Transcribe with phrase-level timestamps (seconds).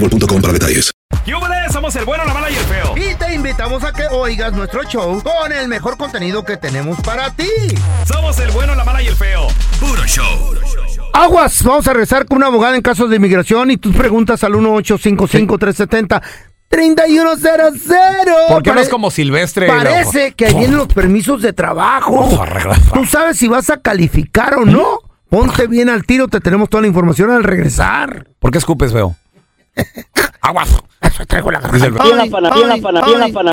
[0.00, 0.90] boostmobile.com para detalles.
[1.26, 1.72] ¡Yúbales!
[1.72, 2.94] Somos el bueno, la mala y el feo.
[2.96, 7.30] Y te invitamos a que oigas nuestro show con el mejor contenido que tenemos para
[7.30, 7.48] ti.
[8.06, 9.48] Somos el bueno, la mala y el feo.
[9.78, 10.54] Puro show.
[11.12, 14.52] Aguas, vamos a rezar con una abogada en casos de inmigración y tus preguntas al
[14.54, 16.22] 1-855-370.
[16.68, 17.54] 3100.
[18.48, 19.66] ¿Por qué no es como Silvestre?
[19.66, 22.28] Parece que ahí vienen los permisos de trabajo.
[22.92, 25.00] Tú sabes si vas a calificar o no.
[25.30, 28.28] Ponte bien al tiro, te tenemos toda la información al regresar.
[28.38, 29.14] ¿Por qué escupes, feo?
[30.40, 30.68] Aguas.
[31.00, 32.02] Eso traigo la garganta.
[32.02, 33.52] Bien la pana, bien la ay, pana, bien la pana.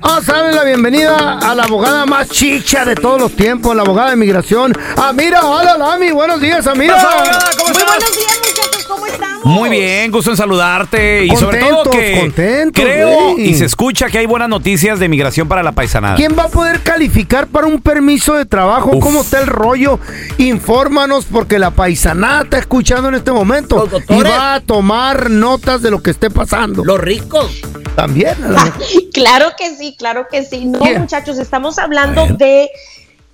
[0.00, 3.82] Vamos a darle la bienvenida a la abogada más chicha de todos los tiempos, la
[3.82, 6.10] abogada de migración, Amira Hola Lami.
[6.12, 6.94] Buenos días, Amira.
[6.94, 9.44] Pasa, abogada, ¿cómo Muy buenos días, muchachos, ¿cómo estamos?
[9.44, 13.50] Muy bien, gusto en saludarte y sobre todo Contentos, que contentos, creo güey.
[13.50, 16.16] y se escucha que hay buenas noticias de migración para la paisanada.
[16.16, 18.90] ¿Quién va a poder calificar para un permiso de trabajo?
[18.96, 19.02] Uf.
[19.04, 20.00] ¿Cómo está el rollo?
[20.38, 25.82] Infórmanos porque la paisanada está escuchando en este momento Los y va a tomar notas
[25.82, 26.84] de lo que esté pasando.
[26.84, 27.60] Los ricos.
[27.94, 28.34] También.
[29.12, 30.64] Claro que sí, claro que sí.
[30.64, 31.00] No, Yeah.
[31.00, 32.68] muchachos, estamos hablando de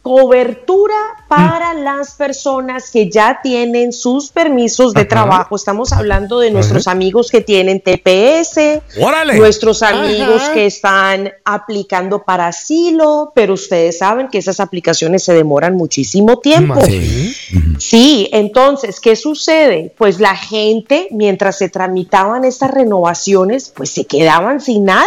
[0.04, 0.94] cobertura
[1.28, 1.82] para Mm.
[1.82, 5.08] las personas que ya tienen sus permisos de Ajá.
[5.08, 5.56] trabajo.
[5.56, 9.38] Estamos hablando de nuestros amigos que tienen TPS, ¡Órale!
[9.38, 10.52] nuestros amigos Ajá.
[10.52, 16.80] que están aplicando para asilo, pero ustedes saben que esas aplicaciones se demoran muchísimo tiempo.
[16.84, 17.34] Sí.
[17.78, 19.92] Sí, entonces, ¿qué sucede?
[19.96, 25.06] Pues la gente, mientras se tramitaban estas renovaciones, pues se quedaban sin nada.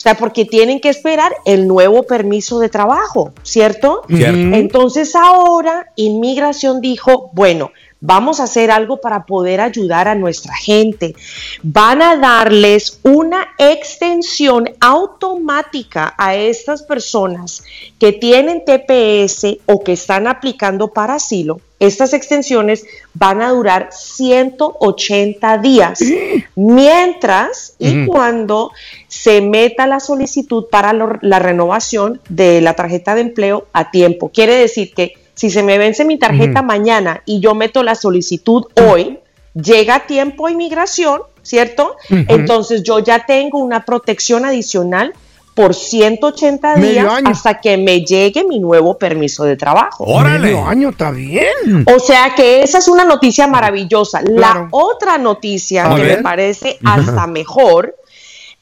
[0.00, 4.00] O sea, porque tienen que esperar el nuevo permiso de trabajo, ¿cierto?
[4.08, 4.56] Cierto.
[4.56, 11.14] Entonces ahora Inmigración dijo, bueno, vamos a hacer algo para poder ayudar a nuestra gente.
[11.62, 17.62] Van a darles una extensión automática a estas personas
[17.98, 21.60] que tienen TPS o que están aplicando para asilo.
[21.78, 22.84] Estas extensiones
[23.14, 26.00] van a durar 180 días,
[26.56, 28.70] mientras y cuando
[29.08, 34.28] se meta la solicitud para lo- la renovación de la tarjeta de empleo a tiempo.
[34.28, 38.66] Quiere decir que si se me vence mi tarjeta mañana y yo meto la solicitud
[38.76, 39.20] hoy,
[39.54, 41.96] llega a tiempo a inmigración, ¿cierto?
[42.10, 45.14] Entonces yo ya tengo una protección adicional
[45.54, 47.30] por 180 Medio días año.
[47.30, 50.04] hasta que me llegue mi nuevo permiso de trabajo.
[50.04, 50.40] ¡Órale!
[50.40, 51.86] Medio año está bien.
[51.86, 54.20] O sea que esa es una noticia maravillosa.
[54.22, 54.64] Claro.
[54.64, 57.96] La otra noticia que me parece hasta mejor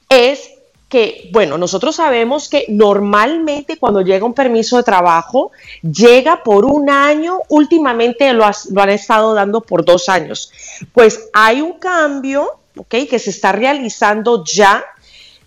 [0.09, 0.49] es
[0.88, 6.88] que, bueno, nosotros sabemos que normalmente cuando llega un permiso de trabajo, llega por un
[6.88, 10.50] año, últimamente lo, han estado dando por dos años.
[10.93, 12.55] Pues hay un cambio.
[12.88, 14.85] Que se está realizando ya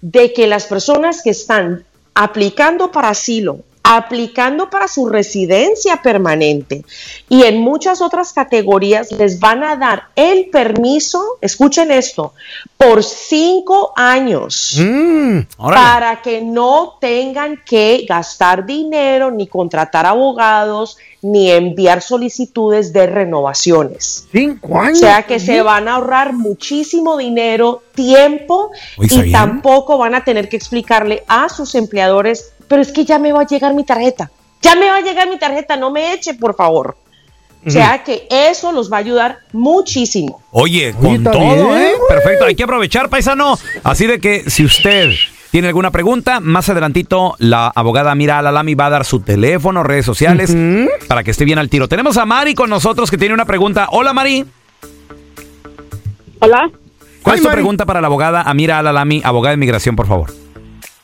[0.01, 3.59] de que las personas que están aplicando para asilo,
[3.97, 6.83] aplicando para su residencia permanente
[7.29, 12.33] y en muchas otras categorías les van a dar el permiso, escuchen esto,
[12.77, 21.51] por cinco años Mm, para que no tengan que gastar dinero, ni contratar abogados, ni
[21.51, 24.27] enviar solicitudes de renovaciones.
[24.31, 24.99] cinco O años.
[24.99, 29.31] sea que se van a ahorrar muchísimo dinero, tiempo y bien.
[29.31, 33.41] tampoco van a tener que explicarle a sus empleadores, pero es que ya me va
[33.41, 34.31] a llegar mi tarjeta.
[34.62, 36.95] Ya me va a llegar mi tarjeta, no me eche, por favor.
[37.65, 40.41] O sea que eso los va a ayudar muchísimo.
[40.51, 41.91] Oye, con todo, bien, ¿eh?
[42.07, 43.59] Perfecto, hay que aprovechar, paisano.
[43.83, 45.09] Así de que si usted
[45.51, 50.06] tiene alguna pregunta, más adelantito la abogada Mira Alalami va a dar su teléfono, redes
[50.06, 50.56] sociales,
[51.09, 51.89] para que esté bien al tiro.
[51.89, 53.89] Tenemos a Mari con nosotros que tiene una pregunta.
[53.91, 54.45] Hola, Mari.
[56.39, 56.71] Hola.
[57.21, 57.56] ¿Cuál Ay, es tu Mari.
[57.57, 60.31] pregunta para la abogada Amira Alalami, abogada de inmigración, por favor?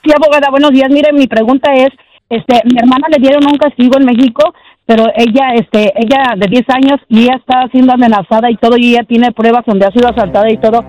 [0.04, 0.90] Sí, abogada, buenos días.
[0.90, 1.90] Mire, mi pregunta es,
[2.30, 4.54] este, mi hermana le dieron un castigo en México,
[4.86, 8.94] pero ella, este, ella de 10 años y ella está siendo amenazada y todo, y
[8.94, 10.84] ella tiene pruebas donde ha sido asaltada y todo,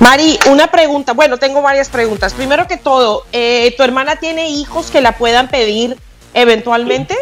[0.00, 1.12] Mari, una pregunta.
[1.12, 2.32] Bueno, tengo varias preguntas.
[2.32, 5.96] Primero que todo, eh, ¿tu hermana tiene hijos que la puedan pedir
[6.34, 7.16] eventualmente?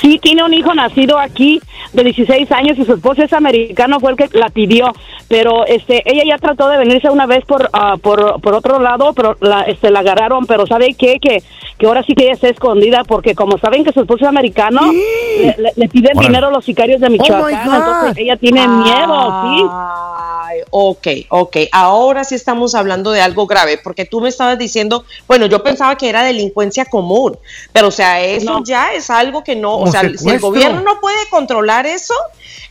[0.00, 1.60] Tiene un hijo nacido aquí
[1.92, 4.92] de 16 años y su esposo es americano, fue el que la pidió,
[5.28, 9.12] pero este ella ya trató de venirse una vez por ah, por, por otro lado,
[9.14, 11.18] pero la este la agarraron, pero ¿sabe qué?
[11.20, 11.42] Que
[11.78, 14.80] que ahora sí que ella está escondida porque como saben que su esposo es americano,
[14.92, 17.74] le, le- le piden dinero a los sicarios de Michoacán, God.
[17.74, 19.64] entonces ella tiene miedo, ¿sí?
[19.70, 21.56] Ay, ok, ok.
[21.72, 25.96] Ahora sí estamos hablando de algo grave, porque tú me estabas diciendo, bueno, yo pensaba
[25.96, 27.36] que era delincuencia común,
[27.72, 28.64] pero o sea, eso No.
[28.64, 32.14] ya es algo que no, o sea, si el gobierno no puede controlar eso,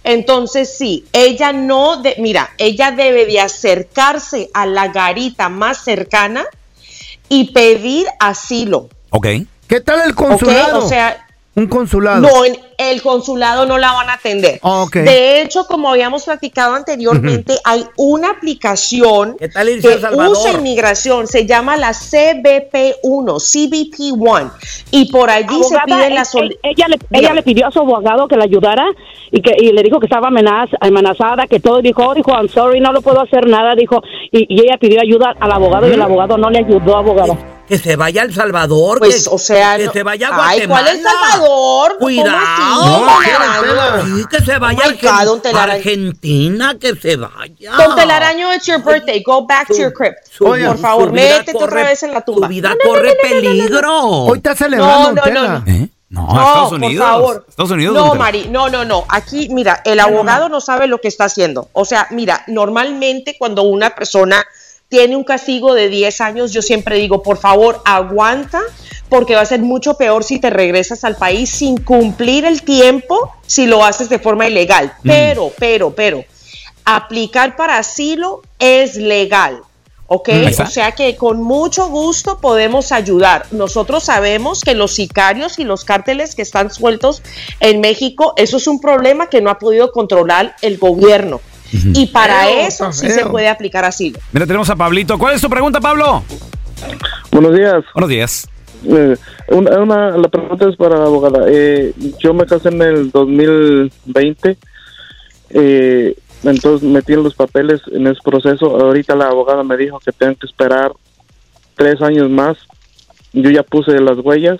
[0.04, 6.45] entonces sí, ella no, de, mira, ella debe de acercarse a la garita más cercana
[7.30, 9.27] y pedir asilo, Ok.
[9.68, 10.83] ¿Qué tal el consulado?
[10.83, 11.22] O sea,
[11.55, 12.21] un consulado.
[12.21, 14.59] no, en el consulado no la van a atender.
[14.63, 14.95] Ok.
[14.97, 21.27] De hecho, como habíamos platicado anteriormente, hay una aplicación ¿Qué tal irse que usa inmigración,
[21.27, 24.51] se llama la CBP1, CBP1,
[24.91, 26.23] y por allí se pide la
[26.63, 28.85] ella, le, ella le pidió a su abogado que la ayudara
[29.31, 32.50] y que y le dijo que estaba amenaz- amenazada, que todo dijo, oh, dijo, I'm
[32.50, 34.01] sorry, no lo puedo hacer nada, dijo,
[34.31, 37.38] y, y ella pidió ayuda al abogado y el abogado no le ayudó, abogada.
[37.68, 39.00] Que se vaya a El Salvador.
[39.00, 40.81] Pues, que, o sea, que no- se vaya a Ay, Guatemala.
[40.83, 41.88] ¿cuál es Salvador?
[41.94, 42.38] ¿Cómo Cuidado.
[42.38, 45.63] así, No, sí, que se vaya Oh a.
[45.63, 47.71] Argentina, que se vaya.
[47.77, 49.24] Don Telaraño, it's your birthday.
[49.25, 50.18] Go back to your crypt.
[50.30, 52.48] su- Por favor, métete corre- otra vez en la tumba.
[52.48, 53.57] Su vida No, no, no, corre no, no, no, no, no.
[53.57, 54.07] peligro.
[54.07, 55.71] Hoy está celebrando, No, no, no, no.
[55.71, 55.89] ¿Eh?
[56.10, 57.07] No, No, Estados por Unidos.
[57.07, 57.45] favor.
[57.50, 57.95] Estados Unidos.
[57.95, 58.15] No.
[58.15, 59.04] Mari, no, no, no.
[59.10, 61.69] Aquí, mira, el abogado no sabe lo que está haciendo.
[61.74, 64.45] O sea, mira, normalmente cuando una persona
[64.93, 68.61] tiene un castigo de 10 años, yo siempre digo, por favor, aguanta,
[69.09, 73.33] porque va a ser mucho peor si te regresas al país sin cumplir el tiempo,
[73.47, 74.93] si lo haces de forma ilegal.
[75.01, 76.23] Pero, pero, pero,
[76.85, 79.63] aplicar para asilo es legal.
[80.05, 80.29] ¿Ok?
[80.29, 80.65] Está.
[80.65, 83.47] O sea que con mucho gusto podemos ayudar.
[83.49, 87.23] Nosotros sabemos que los sicarios y los cárteles que están sueltos
[87.61, 91.41] en México, eso es un problema que no ha podido controlar el gobierno.
[91.93, 94.19] Y para Feo, eso sí se puede aplicar asilo.
[94.31, 95.17] Mira, tenemos a Pablito.
[95.17, 96.23] ¿Cuál es tu pregunta, Pablo?
[97.31, 97.83] Buenos días.
[97.93, 98.49] Buenos días.
[98.85, 99.15] Eh,
[99.47, 101.45] una, una- la pregunta es para la abogada.
[101.47, 104.57] Eh, yo me casé en el 2020.
[105.51, 108.65] Eh, entonces metí en los papeles en ese proceso.
[108.79, 110.91] Ahorita la abogada me dijo que tengo que esperar
[111.75, 112.57] tres años más.
[113.31, 114.59] Yo ya puse las huellas,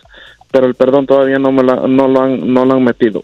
[0.52, 3.24] pero el perdón todavía no me la- no lo han no lo han metido.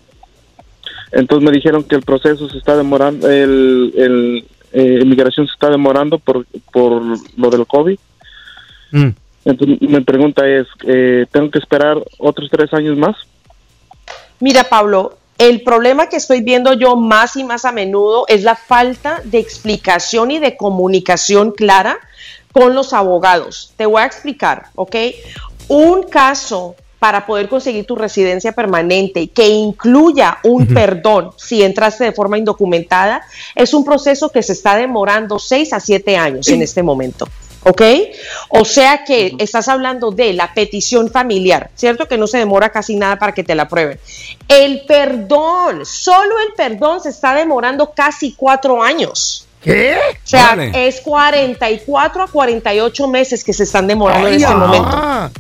[1.12, 5.70] Entonces me dijeron que el proceso se está demorando, el, el eh, inmigración se está
[5.70, 7.02] demorando por por
[7.38, 7.98] lo del COVID.
[8.92, 9.10] Mm.
[9.46, 13.16] Entonces, mi pregunta es, eh, ¿tengo que esperar otros tres años más?
[14.40, 18.56] Mira, Pablo, el problema que estoy viendo yo más y más a menudo es la
[18.56, 21.98] falta de explicación y de comunicación clara
[22.52, 23.74] con los abogados.
[23.78, 24.96] Te voy a explicar, ¿ok?
[25.70, 32.12] Un caso para poder conseguir tu residencia permanente que incluya un perdón si entraste de
[32.12, 33.22] forma indocumentada
[33.56, 37.28] es un proceso que se está demorando seis a siete años en este momento.
[37.64, 37.82] ¿Ok?
[38.50, 42.08] O sea que estás hablando de la petición familiar, ¿cierto?
[42.08, 44.00] Que no se demora casi nada para que te la aprueben.
[44.48, 49.46] El perdón, solo el perdón se está demorando casi cuatro años.
[49.62, 49.98] ¿Qué?
[50.24, 50.88] O sea, Órale.
[50.88, 54.56] es 44 a 48 meses que se están demorando en este ah.
[54.56, 55.40] momento.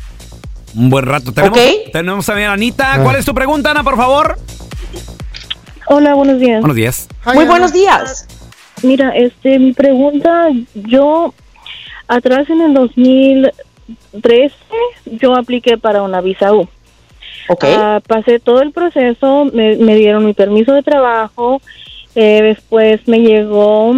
[0.75, 1.31] Un buen rato.
[1.33, 1.91] Tenemos, Ok.
[1.91, 2.99] tenemos también a Anita.
[3.03, 4.37] ¿Cuál es tu pregunta, Ana, por favor?
[5.87, 6.59] Hola, buenos días.
[6.61, 7.07] Buenos días.
[7.25, 7.51] Muy Ana.
[7.51, 8.27] buenos días.
[8.83, 11.33] Mira, este, mi pregunta, yo
[12.07, 14.53] atrás en el 2013
[15.19, 16.67] yo apliqué para una visa U.
[17.49, 17.65] Ok.
[17.67, 21.61] Ah, pasé todo el proceso, me, me dieron mi permiso de trabajo,
[22.15, 23.93] eh, después me llegó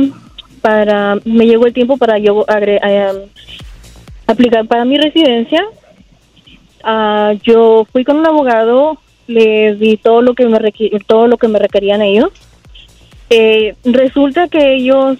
[0.61, 3.27] para me llegó el tiempo para yo agre- eh,
[4.27, 5.61] aplicar para mi residencia.
[6.83, 8.97] Ah, yo fui con un abogado,
[9.27, 10.59] les di todo lo que me
[11.07, 12.29] todo lo que me requerían ellos.
[13.29, 15.17] Eh, resulta que ellos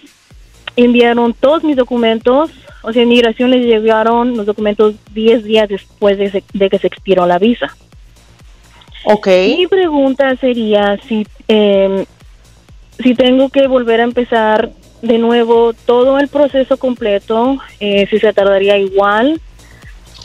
[0.76, 2.52] enviaron todos mis documentos,
[2.82, 6.88] o sea, inmigración les llegaron los documentos 10 días después de, se- de que se
[6.88, 7.76] expiró la visa.
[9.06, 9.28] Ok.
[9.58, 12.06] Mi pregunta sería si, eh,
[13.02, 18.32] si tengo que volver a empezar de nuevo todo el proceso completo, eh, si se
[18.34, 19.42] tardaría igual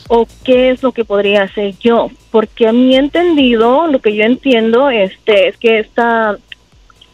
[0.09, 4.23] o qué es lo que podría hacer yo, porque a mi entendido, lo que yo
[4.25, 6.37] entiendo este es que esta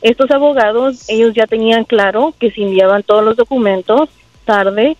[0.03, 4.09] estos abogados ellos ya tenían claro que si enviaban todos los documentos
[4.45, 4.97] tarde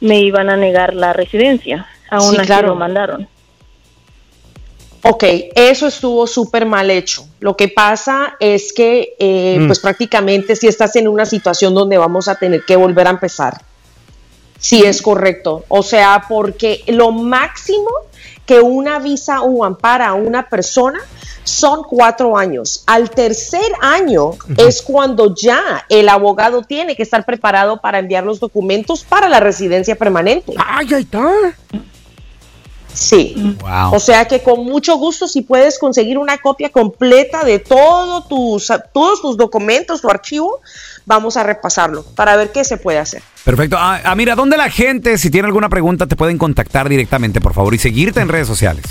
[0.00, 2.68] me iban a negar la residencia, aún Sí, así claro.
[2.68, 3.26] lo mandaron.
[5.04, 5.24] Ok,
[5.56, 7.26] eso estuvo súper mal hecho.
[7.40, 9.66] Lo que pasa es que, eh, Mm.
[9.66, 13.60] pues prácticamente si estás en una situación donde vamos a tener que volver a empezar.
[14.62, 15.64] Sí, es correcto.
[15.66, 17.90] O sea, porque lo máximo
[18.46, 21.00] que una visa UAM para a una persona
[21.42, 22.84] son cuatro años.
[22.86, 28.38] Al tercer año es cuando ya el abogado tiene que estar preparado para enviar los
[28.38, 30.54] documentos para la residencia permanente.
[30.56, 31.32] ¡Ay, ahí está!
[32.94, 33.56] Sí.
[33.60, 33.94] Wow.
[33.94, 38.70] O sea que con mucho gusto, si puedes conseguir una copia completa de todo tus,
[38.92, 40.60] todos tus documentos, tu archivo,
[41.06, 43.22] vamos a repasarlo para ver qué se puede hacer.
[43.44, 43.76] Perfecto.
[43.78, 47.54] Ah, ah, mira, ¿dónde la gente, si tiene alguna pregunta, te pueden contactar directamente, por
[47.54, 48.84] favor, y seguirte en redes sociales?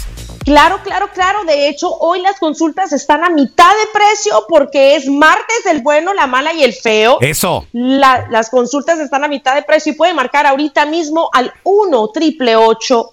[0.44, 1.44] Claro, claro, claro.
[1.46, 6.14] De hecho, hoy las consultas están a mitad de precio porque es martes del bueno,
[6.16, 7.20] la mala y el feo.
[7.22, 7.68] Eso.
[7.72, 12.08] La- las consultas están a mitad de precio y pueden marcar ahorita mismo al 1
[12.10, 12.56] triple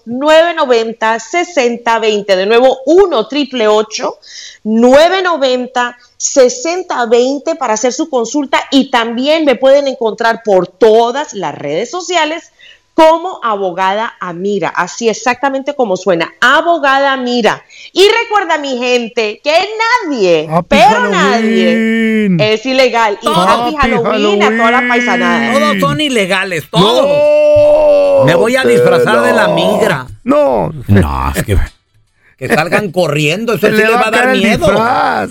[0.06, 2.34] 990 6020.
[2.36, 3.68] De nuevo, 1 triple
[4.64, 11.90] 990 6020 para hacer su consulta y también me pueden encontrar por todas las redes
[11.90, 12.52] sociales
[12.98, 17.62] como abogada Amira, así exactamente como suena, abogada Amira.
[17.92, 19.54] Y recuerda mi gente que
[20.04, 23.16] nadie, pero nadie es ilegal.
[23.22, 25.52] Y happy, Halloween, a toda la paisanada.
[25.52, 28.26] Todos son ilegales, todos.
[28.26, 30.08] Me voy a disfrazar de la migra.
[30.24, 30.72] No.
[30.88, 31.56] No, es que...
[32.36, 34.66] Que salgan corriendo, eso sí le va a dar miedo.
[34.66, 35.30] disfraz.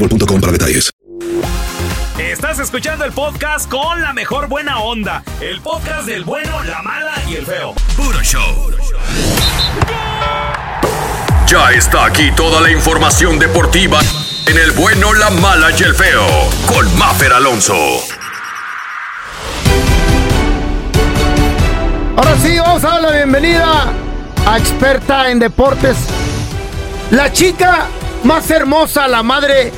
[0.01, 0.91] boostmobile.com para detalles.
[2.17, 5.23] Estás escuchando el podcast con la mejor buena onda.
[5.39, 7.73] El podcast del bueno, la mala y el feo.
[7.95, 8.71] Puro show.
[11.47, 13.99] Ya está aquí toda la información deportiva
[14.47, 16.25] en el bueno, la mala y el feo.
[16.67, 17.75] Con Maffer Alonso.
[22.15, 23.93] Ahora sí, vamos a dar la bienvenida
[24.45, 25.97] a experta en deportes.
[27.09, 27.87] La chica
[28.23, 29.71] más hermosa, la madre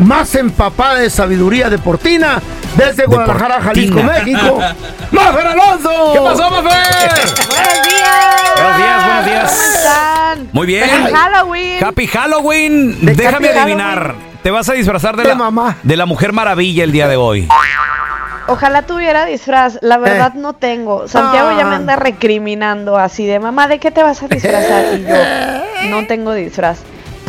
[0.00, 2.40] más empapada de sabiduría deportina
[2.76, 4.58] desde Guadalajara, Jalisco, México.
[5.12, 6.12] ¡Mafer Alonso!
[6.14, 7.10] ¿Qué pasó, Mafer?
[7.48, 8.30] Buenos días.
[8.56, 9.50] Buenos días, buenos días.
[9.52, 10.48] ¿Cómo están?
[10.52, 10.88] Muy bien.
[10.88, 11.84] Feliz Halloween.
[11.84, 13.04] Happy Halloween.
[13.06, 14.14] De Déjame Happy adivinar.
[14.42, 15.76] Te vas a disfrazar de, De la, mamá.
[15.82, 17.46] de la Mujer Maravilla el día de hoy.
[18.46, 19.78] Ojalá tuviera disfraz.
[19.82, 21.06] La verdad no tengo.
[21.08, 24.98] Santiago ya me anda recriminando así de mamá, ¿de qué te vas a disfrazar?
[24.98, 26.78] Y yo no tengo disfraz.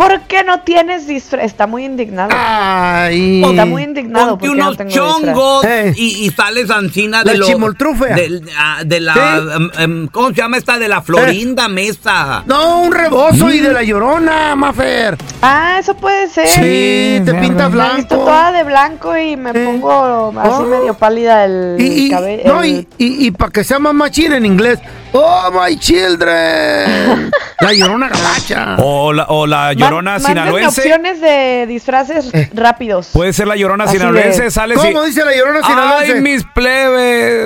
[0.01, 1.45] ¿Por qué no tienes disfraz?
[1.45, 2.29] Está muy indignado.
[2.35, 3.43] Ay.
[3.43, 5.97] Está muy indignado Ponte porque no unos tengo chongos disfraz.
[5.97, 8.15] y, y sales ancina La de lo, chimoltrufia.
[8.15, 9.19] del- ah, De, la, Sí.
[9.55, 10.79] em, em, ¿cómo se llama esta?
[10.79, 12.43] De la Florinda Mesa.
[12.47, 13.63] No, un rebozo y Mm.
[13.63, 15.17] de la llorona, Mafer.
[15.43, 16.47] Ah, eso puede ser.
[16.47, 18.05] Sí, te Me visto blanco.
[18.15, 20.61] toda de blanco y me pongo así Oh.
[20.63, 22.43] medio pálida el Y, y- cabello.
[22.53, 24.79] no, y, y, para que sea más machín en inglés,
[25.13, 27.31] Oh, my children.
[27.59, 28.75] La llorona gabacha.
[28.79, 30.81] O la, o la llorona Man- sinaloense.
[30.81, 33.09] opciones de disfraces rápidos.
[33.13, 34.43] Puede ser la llorona Así sinaloense.
[34.43, 36.13] de- Sale ¿Cómo si- dice la llorona sinaloense?
[36.13, 37.45] Ay, mis plebes.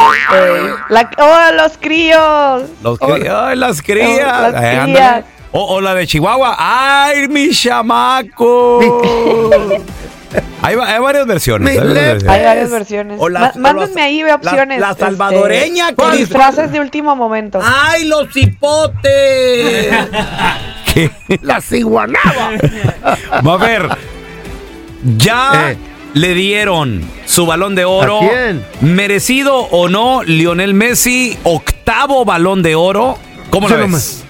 [0.89, 2.63] La- ¡Oh, los críos!
[2.83, 4.51] Los cri- Ay, las crías.
[4.53, 5.23] las Eh, crías.
[5.57, 6.55] O, o la de Chihuahua.
[6.59, 8.79] ¡Ay, mi chamaco!
[10.61, 11.69] hay, va- hay varias versiones.
[11.69, 12.27] hay varias versiones.
[12.29, 13.17] Hay varias versiones.
[13.21, 14.79] O la- o Mándenme la- ahí opciones.
[14.81, 17.61] la salvadoreña este, que dice- disfraces de último momento.
[17.63, 19.95] ¡Ay, los hipotes!
[21.41, 22.51] La ciguanaba.
[23.45, 23.89] Va a ver.
[25.17, 25.75] Ya
[26.13, 28.17] le dieron su balón de oro.
[28.17, 28.65] ¿A quién?
[28.81, 33.17] ¿Merecido o no Lionel Messi, octavo balón de oro?
[33.49, 34.24] ¿Cómo lo ves?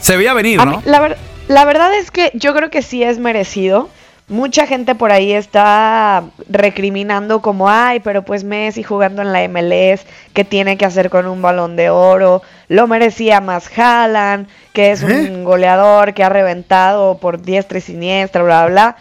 [0.00, 0.82] Se veía venir, mí, ¿no?
[0.84, 1.16] la, ver-
[1.48, 3.88] la verdad es que yo creo que sí es merecido.
[4.30, 10.04] Mucha gente por ahí está recriminando como, ay, pero pues Messi jugando en la MLS,
[10.34, 12.42] ¿qué tiene que hacer con un balón de oro?
[12.68, 18.42] Lo merecía más Haaland, que es un goleador que ha reventado por diestra y siniestra,
[18.42, 18.96] bla, bla, bla.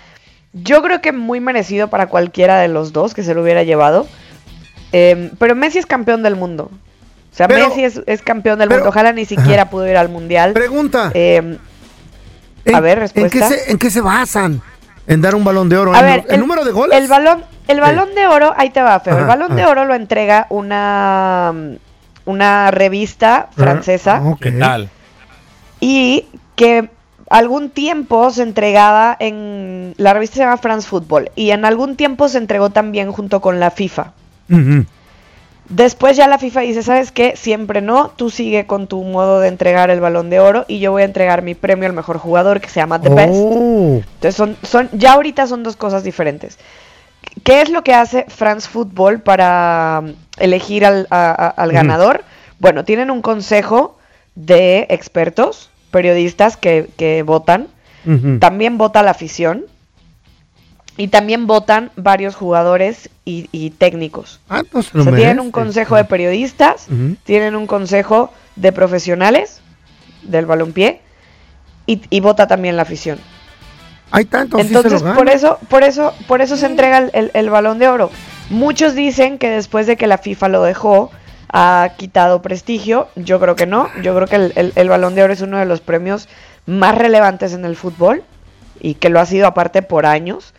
[0.54, 4.08] Yo creo que muy merecido para cualquiera de los dos que se lo hubiera llevado.
[4.94, 6.72] Em, pero Messi es campeón del mundo.
[7.38, 8.90] O sea, Pero- Messi es, es campeón del pero- mundo.
[8.90, 10.54] Ojalá ni siquiera pudo ir al mundial.
[10.54, 11.10] Pregunta.
[11.10, 11.60] a ver,
[12.66, 13.48] ¿En qué, respuesta.
[13.50, 14.60] se, ¿En qué se basan?
[15.06, 15.94] En dar un balón de oro.
[15.94, 16.98] A ¿En ver, el, número de goles?
[17.00, 19.14] El balón, el balón de oro, ahí te va, feo.
[19.14, 21.54] el Ajá, balón de oro lo entrega una,
[22.26, 24.90] una revista francesa Ah, ¿Qué tal?
[25.80, 26.26] y
[26.56, 26.90] que
[27.30, 32.28] algún tiempo se entregaba en la revista se llama France Football y en algún tiempo
[32.30, 34.12] se entregó también junto con la FIFA.
[34.50, 34.86] Ujú.
[35.70, 37.36] Después ya la FIFA dice, ¿sabes qué?
[37.36, 40.92] Siempre no, tú sigue con tu modo de entregar el balón de oro y yo
[40.92, 43.34] voy a entregar mi premio al mejor jugador que se llama The Best.
[43.36, 43.96] Oh.
[44.16, 46.58] Entonces son, son, ya ahorita son dos cosas diferentes.
[47.44, 52.24] ¿Qué es lo que hace France Football para um, elegir al, a- a- al ganador?
[52.60, 53.98] Bueno, tienen un consejo
[54.36, 57.68] de expertos, periodistas que, que votan.
[58.40, 59.66] También vota la afición.
[60.98, 64.40] Y también votan varios jugadores y, y técnicos.
[64.50, 66.88] Ah, pues O lo sea, tienen un consejo de periodistas,
[67.24, 69.62] tienen un consejo de profesionales
[70.24, 71.02] del balompié
[71.86, 73.20] y, y vota también la afición.
[74.10, 76.98] Ahí está, entonces, sí se Entonces, lo por eso, por eso, por eso se entrega
[76.98, 78.10] el, el- el balón de oro.
[78.50, 81.12] Muchos dicen que después de que la FIFA lo dejó,
[81.52, 83.08] ha quitado prestigio.
[83.16, 83.90] Yo creo que no.
[84.02, 86.28] Yo creo que el, el- el balón de oro es uno de los premios
[86.66, 88.24] más relevantes en el fútbol
[88.80, 90.54] y que lo ha sido aparte por años.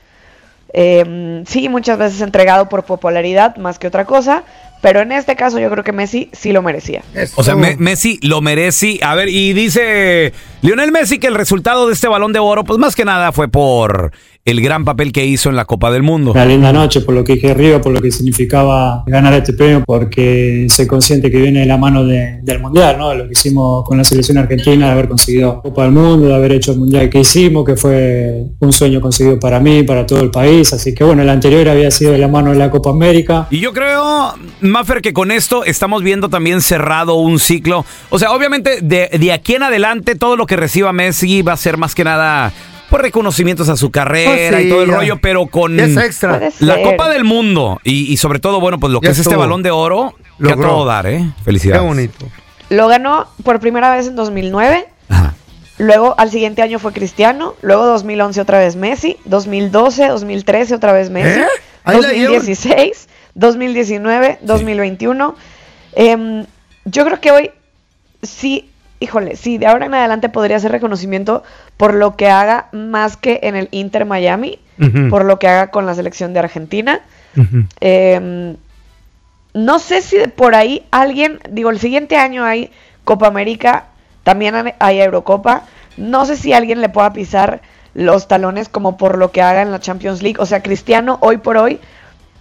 [0.73, 4.45] Eh, sí, muchas veces entregado por popularidad más que otra cosa,
[4.81, 7.03] pero en este caso yo creo que Messi sí lo merecía.
[7.37, 8.99] O sea, Me- Messi lo merece.
[9.03, 12.79] A ver, y dice Lionel Messi que el resultado de este balón de oro, pues
[12.79, 14.13] más que nada fue por
[14.51, 16.33] el gran papel que hizo en la Copa del Mundo.
[16.33, 19.83] Una linda noche por lo que dije arriba, por lo que significaba ganar este premio,
[19.87, 23.15] porque soy consciente que viene de la mano de- del Mundial, ¿no?
[23.15, 26.53] Lo que hicimos con la selección argentina, de haber conseguido Copa del Mundo, de haber
[26.53, 30.31] hecho el Mundial que hicimos, que fue un sueño conseguido para mí, para todo el
[30.31, 30.73] país.
[30.73, 33.47] Así que bueno, el anterior había sido de la mano de la Copa América.
[33.51, 37.85] Y yo creo, Maffer, que con esto estamos viendo también cerrado un ciclo.
[38.11, 41.57] O sea, obviamente de, de aquí en adelante todo lo que reciba Messi va a
[41.57, 42.53] ser más que nada
[42.91, 44.97] por reconocimientos a su carrera Pues sí, y todo el ya.
[44.97, 46.41] rollo, pero con es extra.
[46.61, 46.83] La.
[46.83, 49.63] Copa del Mundo y, y sobre todo, bueno, pues lo que Ya es este balón
[49.63, 51.25] de oro, que a todo dar, ¿eh?
[51.45, 51.83] Felicidades.
[51.83, 52.27] Qué bonito.
[52.71, 54.89] Lo ganó por primera vez en 2009.
[55.81, 61.09] Luego al siguiente año fue Cristiano, luego 2011 otra vez Messi, 2012, 2013 otra vez
[61.09, 61.47] Messi, ¿Eh?
[61.85, 62.33] Ahí la llevan.
[62.35, 65.37] 2016, 2019, 2021.
[65.95, 66.47] Em,
[66.85, 67.51] yo creo que hoy
[68.25, 68.69] sí,
[69.01, 71.43] híjole, sí, de ahora en adelante podría ser reconocimiento
[71.77, 74.59] por lo que haga más que en el Inter Miami,
[75.11, 77.01] por lo que haga con la selección de Argentina.
[77.81, 78.57] Em,
[79.55, 82.71] no sé si de por ahí alguien, digo, el siguiente año hay
[83.05, 83.87] Copa América,
[84.23, 85.63] también hay- hay Eurocopa.
[85.97, 87.61] No sé si alguien le pueda pisar
[87.95, 90.37] los talones como por lo que haga en la Champions League.
[90.41, 91.81] O sea, Cristiano hoy por hoy,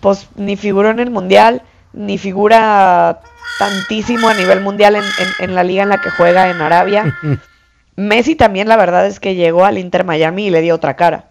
[0.01, 3.21] pues ni figuró en el Mundial, ni figura
[3.59, 7.17] tantísimo a nivel mundial en, en- en la liga en la que juega en Arabia.
[7.95, 11.25] Messi también, la verdad es que llegó al Inter Miami y le dio otra cara.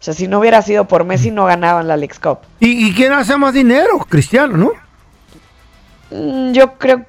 [0.00, 2.38] O sea, si no hubiera sido por Messi, no ganaban la Leagues Cup.
[2.60, 3.98] ¿Y, y quién hace más dinero?
[4.08, 4.72] Cristiano, ¿no?
[6.10, 7.04] Mm, Yo creo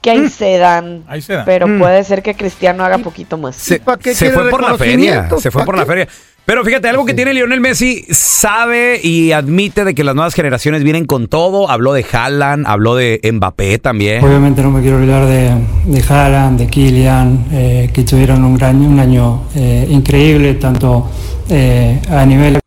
[0.00, 1.02] que ahí se dan.
[1.08, 1.44] Ahí se dan.
[1.44, 1.78] Pero Mm.
[1.80, 3.56] puede ser que Cristiano haga poquito más.
[3.56, 3.80] Se,
[4.14, 5.28] se fue por la feria.
[5.40, 6.06] Se fue por la feria.
[6.46, 10.84] Pero fíjate, algo que tiene Lionel Messi, sabe y admite de que las nuevas generaciones
[10.84, 11.68] vienen con todo.
[11.68, 14.24] Habló de Haaland, habló de Mbappé también.
[14.24, 15.50] Obviamente no me quiero olvidar de,
[15.86, 21.10] de Haaland, de Kylian, eh, que tuvieron un, gran, un año eh, increíble, tanto
[21.48, 22.60] eh, a nivel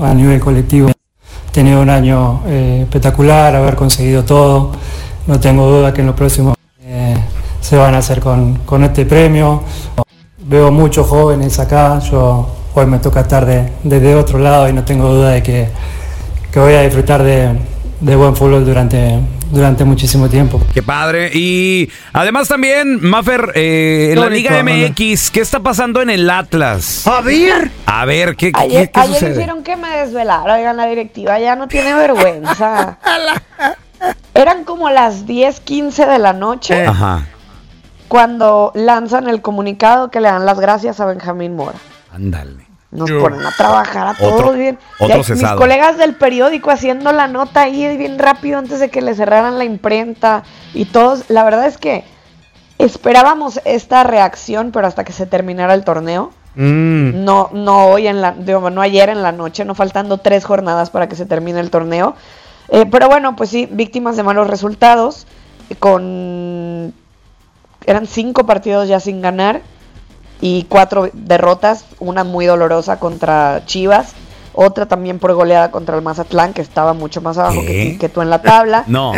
[0.00, 0.90] a nivel colectivo.
[1.52, 4.72] Tenido un año espectacular, haber conseguido todo.
[5.28, 6.56] No tengo duda que en los próximos
[7.60, 9.62] se van a hacer con, con este premio.
[10.46, 14.84] Veo muchos jóvenes acá, yo hoy me toca estar de- desde otro lado y no
[14.84, 15.68] tengo duda de que,
[16.52, 17.58] que voy a disfrutar de,
[18.00, 19.18] de buen fútbol durante,
[19.50, 20.60] durante muchísimo tiempo.
[20.72, 21.30] Qué padre.
[21.34, 24.88] Y además también, Maffer, eh, en Qué la bonito, Liga.
[24.90, 27.06] MX, ¿qué está pasando en el Atlas?
[27.06, 27.70] A ver.
[27.86, 29.32] A ver, ¿qué, qué- Ayer, qué ayer sucede?
[29.32, 32.98] hicieron que me desvelara, oigan, la directiva ya no tiene vergüenza.
[34.34, 37.26] Eran como las 10, 15 de la noche Ajá,
[38.08, 41.78] cuando lanzan el comunicado que le dan las gracias a Benjamín Mora.
[42.12, 42.66] Ándale.
[42.92, 44.76] Nos ponen a trabajar a Otro- todos bien.
[44.98, 48.90] otro Y ahí mis colegas del periódico haciendo la nota ahí bien rápido antes de
[48.90, 50.42] que le cerraran la imprenta
[50.74, 52.04] y todos, la verdad es que
[52.78, 56.32] esperábamos esta reacción, pero hasta que se terminara el torneo.
[56.56, 57.22] Mm.
[57.24, 60.90] No, no hoy en la, digo, no ayer en la noche, no faltando tres jornadas
[60.90, 62.16] para que se termine el torneo.
[62.70, 65.26] Eh, pero bueno, pues sí, víctimas de malos resultados,
[65.78, 66.92] con
[67.86, 69.60] eran cinco partidos ya sin ganar
[70.40, 74.12] y cuatro derrotas, una muy dolorosa contra Chivas,
[74.52, 77.60] otra también por goleada contra el Mazatlán, que estaba mucho más abajo
[77.98, 78.84] que, tú en la tabla.
[78.88, 79.12] No.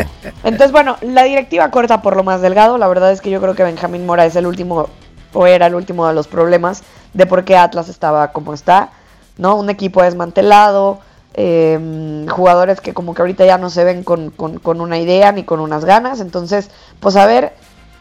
[0.44, 2.76] Entonces, bueno, la directiva corta por lo más delgado.
[2.76, 4.88] La verdad es que yo creo que Benjamín Mora es el último,
[5.32, 6.82] o era el último de los problemas
[7.14, 8.90] de por qué Atlas estaba como está.
[9.38, 9.56] ¿No?
[9.56, 10.98] Un equipo desmantelado,
[11.34, 15.32] eh, jugadores que como que ahorita ya no se ven con, con- con una idea
[15.32, 16.20] ni con unas ganas.
[16.20, 17.54] Entonces, pues a ver,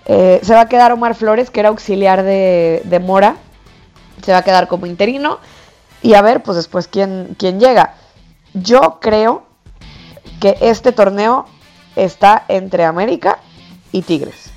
[0.06, 3.36] eh, se va a quedar Omar Flores, que era auxiliar de, de Mora.
[4.24, 5.40] Se va a quedar como interino.
[6.02, 7.96] Y a ver, pues después quién, quién llega.
[8.54, 9.44] Yo creo
[10.40, 11.46] que este torneo
[11.96, 13.38] está entre América
[13.92, 14.52] y Tigres.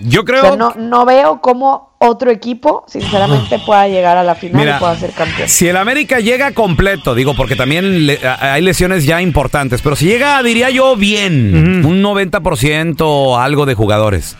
[0.00, 0.40] Yo O creo.
[0.42, 4.80] sea, no, no veo cómo otro equipo, sinceramente, pueda llegar a la final Mira, y
[4.80, 5.48] pueda ser campeón.
[5.48, 9.94] Si el América llega completo, digo, porque también le- a- hay lesiones ya importantes, pero
[9.94, 14.36] si llega, diría yo, bien, un 90% o algo de jugadores.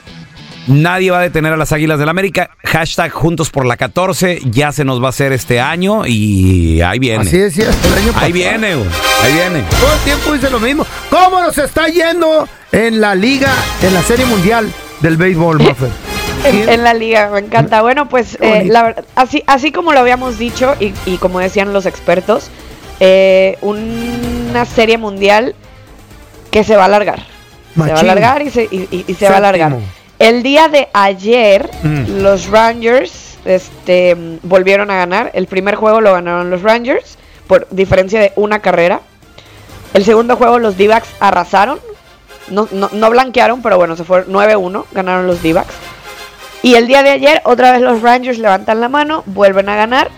[0.69, 2.51] Nadie va a detener a las Águilas del América.
[2.65, 4.41] Hashtag Juntos por la 14.
[4.45, 7.23] Ya se nos va a hacer este año y ahí viene.
[7.25, 8.27] Así decía el año pasado.
[8.27, 8.89] Ahí viene, güey.
[9.23, 9.63] Ahí viene.
[9.81, 10.87] Todo el tiempo dice lo mismo.
[11.11, 14.71] ¿Cómo nos está yendo en la liga, en la serie mundial
[15.01, 15.91] del béisbol, Maffer?
[16.45, 17.83] En, en la liga, me encanta.
[17.83, 21.73] Bueno, pues eh, la verdad, así, así como lo habíamos dicho y, y como decían
[21.73, 22.51] los expertos,
[23.01, 25.55] eh, una serie mundial
[26.53, 27.21] que se va a alargar.
[27.75, 29.77] Se va a alargar y se, y- y- y se va a alargar.
[30.23, 32.23] El día de ayer, Mm.
[32.23, 35.31] los Rangers este, volvieron a ganar.
[35.35, 39.01] El primer juego lo ganaron los Rangers por diferencia de una carrera.
[39.95, 41.79] El segundo juego los D-backs arrasaron.
[42.49, 44.87] No, no, no blanquearon, pero bueno, se fue 9-1.
[44.93, 45.75] Ganaron los D-backs.
[46.63, 50.11] Y el día de ayer, otra vez los Rangers levantan la mano, vuelven a ganar.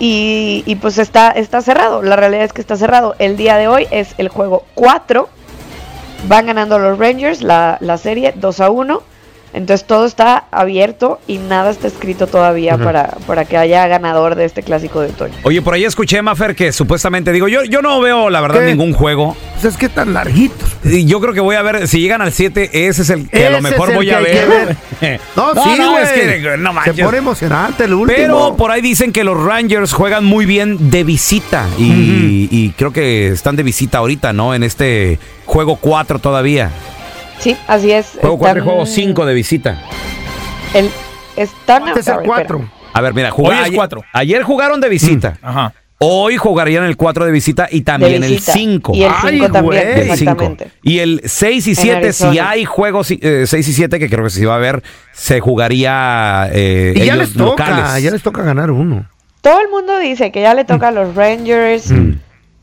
[0.00, 2.02] Y, y pues está, está cerrado.
[2.02, 3.14] La realidad es que está cerrado.
[3.18, 5.28] El día de hoy es el juego 4.
[6.26, 9.02] Van ganando los Rangers la, la serie 2 a 1.
[9.52, 14.44] Entonces todo está abierto y nada está escrito todavía para, para que haya ganador de
[14.44, 15.34] este clásico de otoño.
[15.42, 18.66] Oye, por ahí escuché, Mafer, que supuestamente, digo, yo, yo no veo, la verdad, ¿Qué?
[18.66, 19.36] ningún juego.
[19.54, 20.68] Pues es que tan larguitos.
[20.84, 23.46] Y Yo creo que voy a ver, si llegan al 7, ese es el que
[23.46, 24.76] a lo mejor voy a ver.
[25.36, 26.02] No, sí, güey.
[26.02, 26.96] es que no manches.
[26.96, 28.16] Se pone emocionante el último.
[28.16, 31.66] Pero por ahí dicen que los Rangers juegan muy bien de visita.
[31.78, 34.54] Y, y creo que están de visita ahorita, ¿no?
[34.54, 36.70] En este juego 4 todavía.
[37.40, 38.18] Sí, así es.
[38.20, 39.78] Juego 4 y juego 5 de visita.
[40.74, 40.90] El,
[41.36, 42.58] están Este es el a ver, cuatro.
[42.58, 42.78] espera.
[42.92, 44.04] A ver, mira, jugaron, Hoy es ayer, cuatro.
[44.12, 45.38] ayer jugaron de visita.
[45.42, 45.72] Ajá.
[46.00, 48.52] Hoy jugarían el 4 de visita y también el visita.
[48.52, 48.92] 5.
[48.94, 49.78] Y el Ay, 5 también, güey.
[49.80, 50.12] El cinco.
[50.12, 50.70] exactamente.
[50.82, 53.18] Y el 6 y En 7, si hay juegos 6
[53.52, 57.18] y 7, que creo que se va a ver, se jugaría eh, Y ya ellos
[57.18, 58.02] les toca, locales.
[58.04, 59.08] ya les toca ganar uno.
[59.40, 61.90] Todo el mundo dice que ya le toca a los Rangers.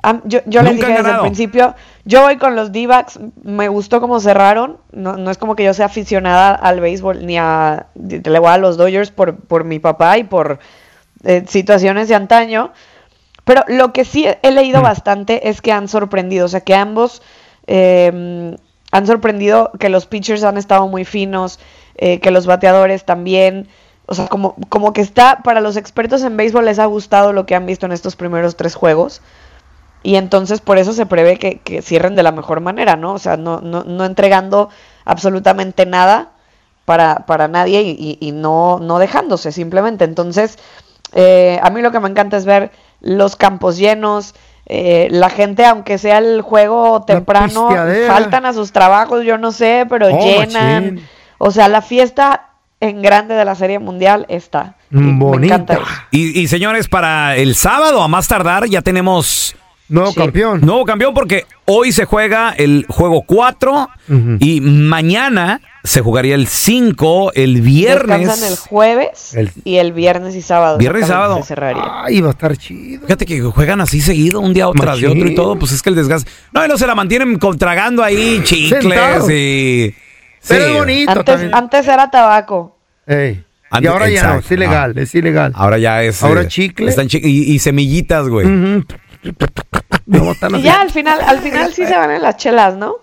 [0.01, 3.19] Am- yo yo les dije desde el principio, yo voy con los D-backs.
[3.43, 4.77] Me gustó cómo cerraron.
[4.91, 7.87] No, no es como que yo sea aficionada al béisbol ni a.
[7.95, 10.59] Le voy a los Dodgers por, por mi papá y por
[11.23, 12.71] eh, situaciones de antaño.
[13.43, 16.45] Pero lo que sí he leído bastante es que han sorprendido.
[16.45, 17.23] O sea, que ambos
[17.65, 18.55] eh,
[18.91, 21.59] han sorprendido que los pitchers han estado muy finos,
[21.95, 23.67] eh, que los bateadores también.
[24.05, 27.47] O sea, como, como que está, para los expertos en béisbol les ha gustado lo
[27.47, 29.21] que han visto en estos primeros tres juegos.
[30.05, 33.13] Y entonces por eso se prevé que, que cierren de la mejor manera, ¿no?
[33.13, 34.69] O sea, no, no, no entregando
[35.03, 36.29] absolutamente nada
[36.85, 40.03] para, para nadie y, y- y no, no dejándose simplemente.
[40.05, 40.59] Entonces,
[41.13, 44.35] eh, a mí lo que me encanta es ver los campos llenos,
[44.67, 47.69] eh, la gente, aunque sea el juego temprano,
[48.07, 50.83] faltan a sus trabajos, yo no sé, pero Oh, llenan.
[50.85, 51.07] machín.
[51.37, 54.75] O sea, la fiesta en grande de la Serie Mundial está.
[54.89, 55.55] Me Bonita.
[55.55, 55.83] encanta eso.
[56.11, 59.55] Y, y, señores, para el sábado, a más tardar, ya tenemos
[59.87, 60.61] Nuevo campeón.
[60.61, 63.89] Nuevo campeón porque hoy se juega el juego 4
[64.39, 68.19] y mañana se jugaría el 5, el viernes.
[68.21, 70.79] Descansan el jueves El- y el viernes y sábado.
[70.79, 71.37] Viernes y sábado.
[71.37, 71.83] se cerraría.
[72.03, 73.01] Ay, va a estar chido.
[73.03, 75.89] Fíjate que juegan así seguido, un día tras de otro y todo, pues es que
[75.89, 76.31] el desgaste.
[76.51, 79.27] No, y no se la mantienen con- tragando ahí chicles Sentado.
[79.31, 79.93] y.
[80.47, 80.71] Pero Sí.
[80.71, 81.55] es bonito Antes, también.
[81.55, 82.77] antes era tabaco.
[83.05, 83.43] Ey.
[83.81, 85.51] Y ahora ya no, es ilegal, es ilegal.
[85.55, 86.23] Ahora ya es.
[86.23, 86.87] Ahora eh, chicle.
[86.89, 88.45] están chi- y, y semillitas, güey.
[88.47, 88.83] Ujú.
[90.05, 90.61] No, Y así.
[90.61, 92.95] ya al final, al final sí se van en las chelas, ¿no?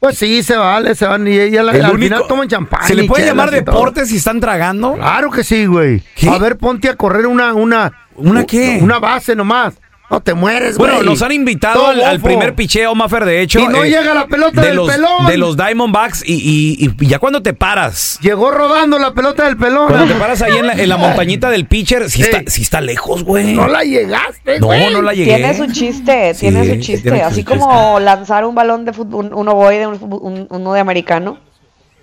[0.00, 2.86] Pues sí, se vale, se van y, y al, El al único- final toman champán.
[2.86, 4.94] ¿Se le puede llamar deporte si están tragando?
[4.94, 6.02] Claro que sí, güey.
[6.30, 7.92] A ver, ponte a correr una, una.
[8.14, 8.78] ¿Una qué?
[8.82, 9.74] Una base nomás.
[10.10, 10.90] No te mueres, güey.
[10.90, 13.58] Bueno, nos han invitado al, primer picheo, Maffer, de hecho.
[13.58, 15.26] eh, Y no llega la pelota de del los, pelón.
[15.26, 18.18] De los Diamondbacks y, y- y ya cuando te paras.
[18.22, 19.88] Llegó rodando la pelota del pelón.
[19.88, 22.80] Cuando te paras ahí en la, en la montañita del pitcher, sí, está, sí está
[22.80, 23.52] lejos, güey.
[23.52, 24.90] No la llegaste, No, güey.
[24.92, 25.34] no la llegué.
[25.36, 27.08] Tiene su chiste, Sí, tiene su tiene chiste.
[27.10, 27.58] su Así chiste.
[27.58, 31.38] como lanzar un balón de fútbol, un ovoide, un, fútbol- un- uno de americano.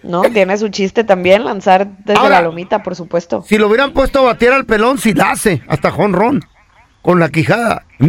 [0.03, 0.21] ¿No?
[0.21, 3.43] Tiene su chiste también, lanzar desde Ahora- la lomita, por supuesto.
[3.49, 5.63] Si lo hubieran puesto a batear al pelón, sí la hace.
[5.67, 6.43] Hasta jonrón.
[7.05, 7.85] Con la quijada.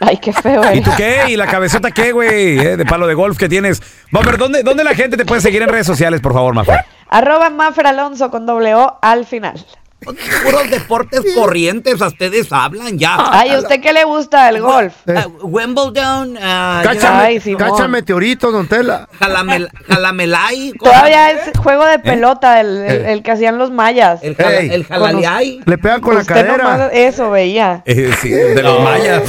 [0.00, 0.62] Ay, qué feo.
[0.74, 1.22] ¿Y tú qué?
[1.28, 2.58] ¿Y la cabezota qué, güey?
[2.58, 3.82] Eh, De palo de golf que tienes.
[4.10, 6.84] Maffer, ¿dónde, ¿dónde la gente te puede seguir en redes sociales, por favor, Maffer?
[7.08, 9.64] Arroba Maffer Alonso con doble O al final.
[10.00, 13.16] Puros deportes corrientes, ustedes hablan ya.
[13.32, 14.94] Ay, ¿a usted qué le gusta el golf?
[15.08, 17.40] Ah, Wimbledon, ah, Cacha, Ay,
[17.88, 19.08] meteorito, don Tela.
[19.18, 20.72] Jalamel- Jalamelay.
[20.78, 23.12] Todavía es juego de pelota, el, el- Eh.
[23.12, 24.22] el que hacían los mayas.
[24.22, 25.60] El, jala- el jalaleay.
[25.66, 26.56] Le pegan con la cadera.
[26.56, 27.82] nomás eso veía.
[27.84, 29.22] Eh, sí, de los mayas.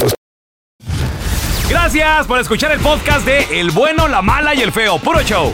[1.70, 4.98] Gracias por escuchar el podcast de El Bueno, la Mala y el Feo.
[5.00, 5.54] Puro show.